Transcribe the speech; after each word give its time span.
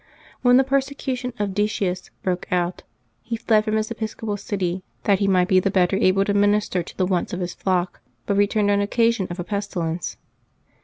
When 0.41 0.57
the 0.57 0.63
persecution 0.63 1.31
of 1.37 1.53
Decius 1.53 2.09
broke 2.23 2.51
out, 2.51 2.81
he 3.21 3.35
fled 3.35 3.65
from 3.65 3.75
his 3.75 3.91
episcopal 3.91 4.35
city, 4.35 4.83
that 5.03 5.19
he 5.19 5.27
might 5.27 5.47
be 5.47 5.59
the 5.59 5.69
better 5.69 5.95
able 5.95 6.25
to 6.25 6.33
minister 6.33 6.81
to 6.81 6.97
the 6.97 7.05
wants 7.05 7.33
of 7.33 7.39
his 7.39 7.53
flock, 7.53 8.01
but 8.25 8.35
returned 8.35 8.71
on 8.71 8.81
occasion 8.81 9.27
of 9.29 9.39
a 9.39 9.43
pestilence. 9.43 10.17